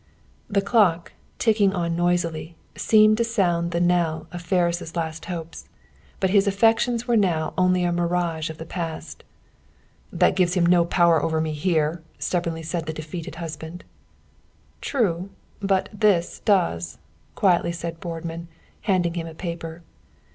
The 0.49 0.63
clock, 0.63 1.11
ticking 1.37 1.73
on 1.73 1.95
noisily, 1.95 2.55
seemed 2.75 3.17
to 3.17 3.23
sound 3.23 3.69
the 3.69 3.79
knell 3.79 4.25
of 4.31 4.41
Ferris' 4.41 4.95
last 4.95 5.25
hopes. 5.25 5.69
But 6.19 6.31
his 6.31 6.47
affections 6.47 7.07
were 7.07 7.15
now 7.15 7.53
only 7.55 7.83
a 7.83 7.91
mirage 7.91 8.49
of 8.49 8.57
the 8.57 8.65
past. 8.65 9.23
"That 10.11 10.35
gives 10.35 10.55
him 10.55 10.65
no 10.65 10.85
power 10.85 11.21
over 11.21 11.39
me 11.39 11.53
here," 11.53 12.01
stubbornly 12.17 12.63
said 12.63 12.87
the 12.87 12.93
defeated 12.93 13.35
husband. 13.35 13.83
"True; 14.81 15.29
but 15.59 15.87
THIS 15.93 16.39
does," 16.45 16.97
quietly 17.35 17.71
said 17.71 17.99
Boardman, 17.99 18.47
handing 18.81 19.13
him 19.13 19.27
a 19.27 19.35
paper. 19.35 19.83